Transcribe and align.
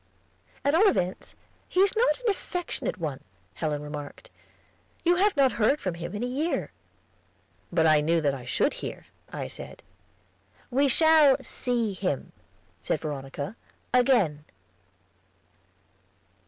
"At 0.65 0.73
all 0.73 0.87
events, 0.89 1.35
he 1.69 1.79
is 1.81 1.95
not 1.95 2.17
an 2.21 2.31
affectionate 2.31 2.97
one," 2.97 3.19
Helen 3.53 3.83
remarked. 3.83 4.31
"You 5.05 5.17
have 5.17 5.37
not 5.37 5.51
heard 5.61 5.79
from 5.79 5.93
him 5.93 6.15
in 6.15 6.23
a 6.23 6.25
year." 6.25 6.71
"But 7.71 7.85
I 7.85 8.01
knew 8.01 8.19
that 8.19 8.33
I 8.33 8.43
should 8.43 8.73
hear," 8.73 9.05
I 9.31 9.47
said. 9.47 9.83
"We 10.71 10.87
shall 10.87 11.37
see 11.43 11.93
him," 11.93 12.31
said 12.79 12.99
Veronica, 12.99 13.55
"again." 13.93 14.43